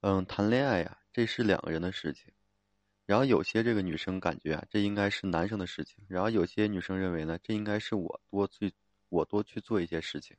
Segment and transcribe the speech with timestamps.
[0.00, 2.32] 嗯，谈恋爱呀，这是两个人的事情。
[3.06, 6.04] 然后有些这个女生感觉啊，这应该是男生的事情。
[6.08, 8.72] 然后有些女生认为呢，这应该是我多去，
[9.08, 10.36] 我多去做一些事情。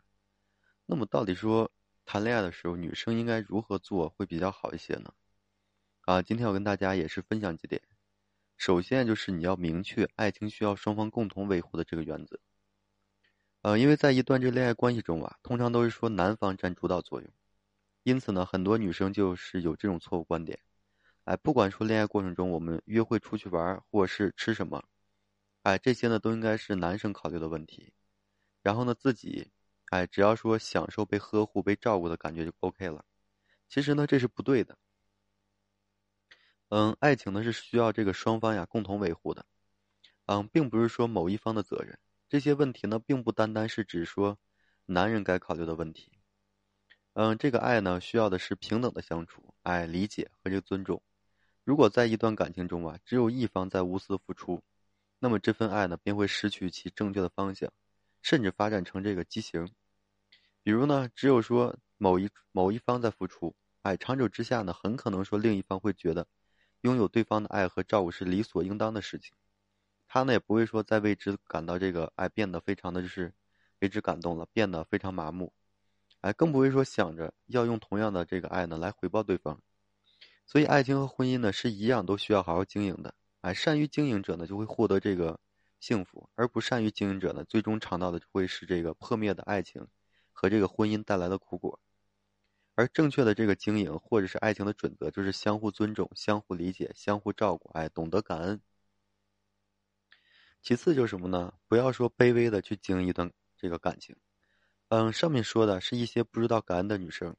[0.85, 1.70] 那么到底说
[2.05, 5.13] 谈恋爱的时候，女生应该如何做会比较好一些呢？
[6.01, 7.81] 啊，今天我跟大家也是分享几点。
[8.58, 12.39] 首先就是你要明确爱情需要双方共同维护的这个原则。
[13.62, 17.30] 呃，因为在一段这恋爱关系中啊，通常都是说男方占主导作用。
[18.08, 20.57] 因此呢，很多女生就是有这种错误观点，
[21.25, 24.81] 哎，不管说恋爱过程中我们约会出去玩，或是吃什么，
[25.63, 27.91] 哎，这些呢都应该是男生考虑的问题。
[28.63, 29.52] 然后呢，自己，
[29.89, 33.03] 哎，只要说享受被呵护、被照顾的感觉就 OK 了。
[33.67, 34.77] 其实呢，这是不对的。
[36.69, 39.45] 嗯，爱情呢是需要这个双方呀共同维护的，
[40.27, 41.99] 嗯，并不是说某一方的责任。
[42.30, 44.39] 这些问题呢，并不单单是指说
[44.85, 46.16] 男人该考虑的问题。
[47.20, 51.02] 嗯，这个爱呢，需要的是平等的相处，爱、理解和这个尊重。
[51.63, 54.61] 如果在一段感情中啊，只有一方在无私付出，
[55.17, 57.73] 那么这份爱呢，便会失去其正确的方向，
[58.22, 59.67] 甚至发展成这个畸形。
[60.61, 66.28] 比如呢，只有说某一某一方在付出，哎，长久之下呢，很可能说另一方会觉得，
[66.81, 69.34] 拥有对方的爱和照顾是理所应当的事情，
[70.08, 73.34] 他呢也不会说再为之感到这个爱变得非常的就是
[73.80, 75.52] 为之感动了，变得非常麻木。
[76.21, 79.61] 哎，更不会说想着要用同样的这个爱呢来回报对方，
[80.45, 83.13] 所以爱情和婚姻呢是一样，都需要好好经营的。
[83.41, 85.39] 哎，善于经营者呢就会获得这个
[85.79, 89.88] 幸福，而不善于经营者呢，最终尝到的就会是这个破灭的爱情
[90.31, 91.79] 和这个婚姻带来的苦果。
[92.75, 98.61] 而正确的这个经营或者是爱情的准则，就是相互尊重、相互理解、相互照顾，哎，懂得感恩。
[100.61, 101.53] 其次就是什么呢？
[101.67, 104.15] 不要说卑微的去经营一段这个感情。
[104.89, 107.35] 嗯，上面说的是一些不知道感恩的女生，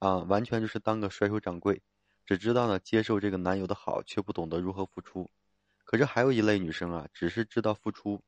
[0.00, 1.80] 啊，完全就是当个甩手掌柜，
[2.26, 5.30] 只知道呢接受这个男友的好，却不懂得如何付出。
[5.84, 8.22] 可是还有一类女生啊，只是知道付出，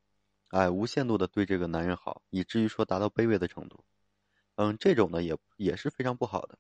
[0.49, 3.85] 哎，无限度的对这个男人好，以至于说达到卑微的程度。
[4.55, 6.59] 嗯，这种呢也也是非常不好的。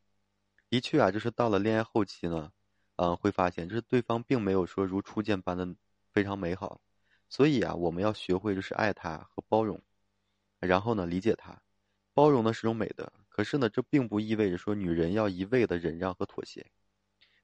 [0.69, 2.53] 的确啊，就是到了恋爱后期呢，
[2.97, 5.67] 嗯，会发现就是对方并没有说如初见般的
[6.13, 6.79] 非常美好。
[7.31, 9.81] 所以啊，我们要学会就是爱他和包容，
[10.61, 11.63] 然后呢理解他。
[12.17, 16.71] 包容呢是种美德，可是呢，这并不意味着说女人要一味的忍让和妥协，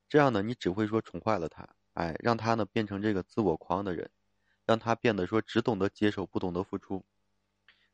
[0.09, 4.11] 这样呢，你只会说宠坏了她，哎，让她呢变成这个自我狂的人，
[4.65, 7.05] 让她变得说只懂得接受，不懂得付出。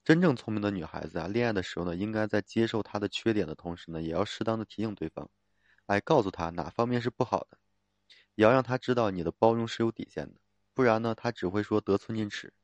[0.04, 5.28] 真正聪明的女孩子啊，恋爱的时候呢，应该在接受她的缺点的同时呢，也要适当的提醒对方，
[5.86, 7.58] 哎，告诉她哪方面是不好的，
[8.36, 10.38] 也要让她知道你的包容是有底线的，
[10.74, 12.54] 不然呢，她只会说得寸进尺。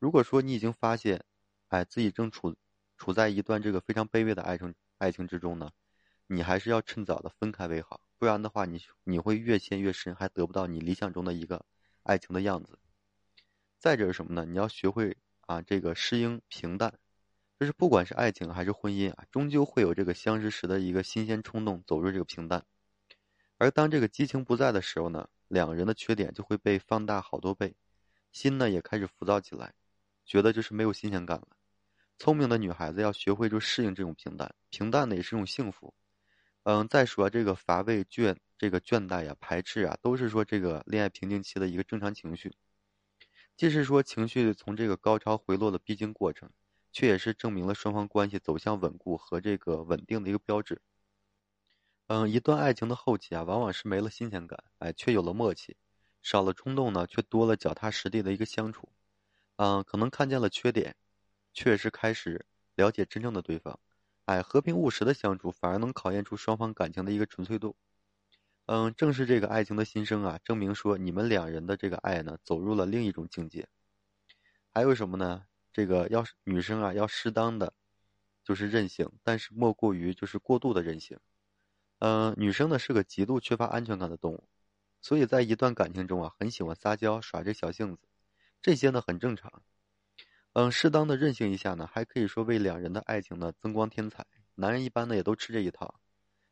[0.00, 1.24] 如果说你已经发现，
[1.68, 2.56] 哎，自己正处。
[3.02, 5.72] 处在一段这个非常卑微的爱情爱情之中呢，
[6.28, 11.66] 你还是要趁早的分开为好，不然的话，你你会越陷越深，还得不到你理想中的一个
[12.04, 12.78] 爱情的样子。
[13.76, 14.44] 再者是什么呢？
[14.44, 16.96] 你要学会啊，这个适应平淡，
[17.58, 22.64] 就是不管是爱情还是婚姻啊，终究会有这个相识时的一个新鲜冲动，走入这个平淡。
[23.58, 27.74] 而当这个激情不在的时候呢，两个人的缺点就会被放大好多倍，
[28.30, 29.74] 心呢也开始浮躁起来，
[30.24, 31.48] 觉得就是没有新鲜感了。
[32.18, 35.92] 聪明的女孩子要学会就适应这种平淡，平淡的也是一种幸福。
[36.64, 42.52] 嗯，再说这个乏味、倦、这个倦怠呀、排斥啊，都是说这个恋爱瓶颈期的一个正常情绪。
[43.56, 46.48] 既是说情绪从这个高潮回落的必经过程，
[46.92, 50.80] 却也是证明了双方关系走向稳固和这个稳定的一个标志。
[52.06, 55.74] 嗯，一段爱情的后期啊，往往是没了新鲜感，哎，却有了默契；
[56.22, 58.88] 少了冲动呢，却多了脚踏实地的一个相处。
[59.56, 60.94] 嗯，可能看见了缺点。
[61.52, 63.78] 确实开始了解真正的对方，
[64.24, 67.76] 哎，和平务实的相处反而能考验出双方感情的一个纯粹度。
[68.66, 73.68] 嗯，正是这个爱情的新生啊，证明说你们两人的这个爱呢，走入了另一种境界。
[74.70, 75.46] 还有什么呢？
[75.72, 77.74] 这个要是女生啊，要适当的
[78.44, 81.18] 就是任性，但是莫过于就是过度的任性。
[81.98, 84.44] 嗯，女生呢是个极度缺乏安全感的动物，
[85.00, 88.02] 所以在一段感情中啊，很喜欢撒娇耍这小性子，
[88.62, 89.62] 这些呢很正常。
[90.54, 94.26] 嗯，适当的任性一下呢，还可以说为两人的爱情呢增光添彩。
[94.54, 95.98] 男人一般呢也都吃这一套，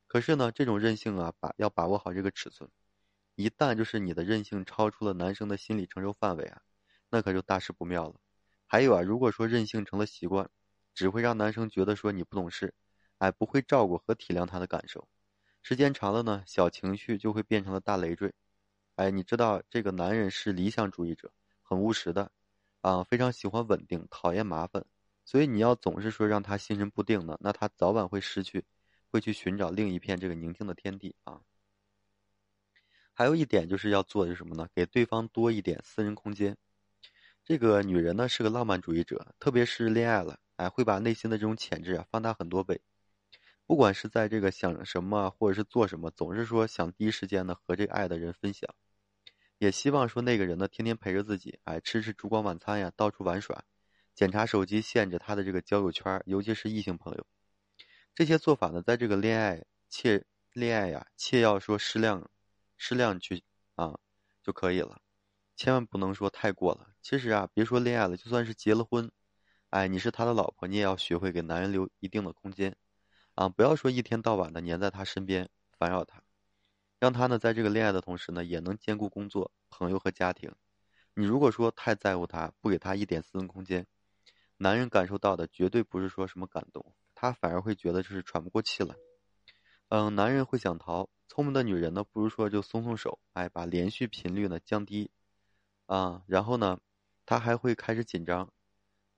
[0.06, 2.70] 可是呢，这种任性啊，把要把握好这个尺寸。
[3.34, 6.62] 一旦就是你的任性超出了男生的心理承受范围啊，
[7.10, 8.14] 那可就大事不妙了。
[8.66, 10.48] 还有啊，如果说任性成了习惯，
[10.94, 12.72] 只会让男生觉得说你不懂事，
[13.18, 15.06] 哎，不会照顾和体谅他的感受。
[15.62, 18.32] 时间长了呢，小情绪就会变成了大累赘。
[18.96, 21.30] 哎，你知道这个男人是理想主义者，
[21.60, 22.32] 很务实的。
[22.80, 24.84] 啊，非常喜欢稳定，讨厌麻烦，
[25.24, 28.64] 所以你要总是说让他心神不定的，那他早晚会失去，
[29.10, 31.40] 会去寻找另一片这个宁静的天地啊。
[33.12, 34.68] 还有一点就是要做的是什么呢？
[34.74, 36.56] 给对方多一点私人空间。
[37.44, 42.80] 这个女人呢是个浪漫主义者，特别是恋爱了，哎，会把内心的这种潜质啊放大很多倍。
[43.66, 48.74] 不管是在这个想什么，或者是做什么，总是说想第一时间呢和这个爱的人分享，
[49.60, 53.62] 也希望说那个人呢天天陪着自己，哎，吃吃烛光晚餐呀，到处玩耍，
[54.14, 57.26] 检查手机，限制他的这个交友圈，尤其是异性朋友。
[58.14, 60.24] 这些做法呢，在这个恋爱切
[60.54, 62.30] 恋爱呀，切要说适量，
[62.78, 64.00] 适量去啊
[64.42, 65.02] 就可以了。
[65.56, 66.94] 千万不能说太过了。
[67.02, 69.12] 其实啊，别说恋爱了，就算是结了婚，
[69.68, 72.74] 哎，你是他的老婆，你也要学会给男人留一定的空间，
[73.34, 76.22] 啊，不要说一天到晚的黏在他身边烦扰他，
[77.00, 80.54] 让他呢在这个恋爱的同时呢，也能兼顾工作、朋友和家庭。
[81.14, 83.86] 你如果说太在乎他，不给他一点私人空间，
[84.58, 88.94] 男人感受到的绝对不是说什么感动，他反而会觉得就是喘不过气来。
[89.88, 95.10] 嗯，男人会想逃，聪明的女人呢，不如说就松松手，哎，把连续频率呢降低。
[95.86, 96.78] 啊，然后呢，
[97.26, 98.52] 他还会开始紧张，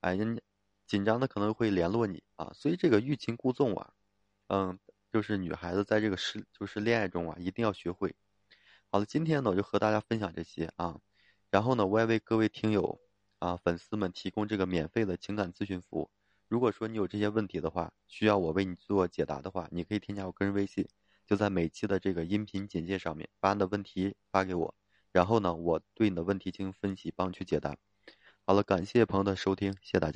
[0.00, 0.40] 哎，人
[0.86, 3.92] 紧张的可能会联络你啊，所以这个欲擒故纵啊，
[4.46, 4.78] 嗯，
[5.12, 8.14] 就是女孩子在这个失就是恋爱中啊，一定要学会。
[8.88, 10.98] 好了，今天呢我就和大家分享这些啊，
[11.50, 12.98] 然后呢我也为各位听友
[13.38, 16.10] 啊粉丝们提供这个免费的情感咨询服务。
[16.48, 20.88] 如果说你有这些问题的话，需要我为你做解答的话，你可以添加我个人微信，
[21.26, 24.74] 就在每期的这个音频简介上面，把你的问题发给我。
[25.12, 27.76] 然后呢，我对你的问题进行分析，帮你去解答。
[28.46, 30.10] 好了，感谢朋友的收听，谢谢大家。